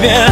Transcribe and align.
свет. 0.00 0.29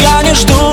я 0.00 0.22
не 0.22 0.34
жду. 0.34 0.71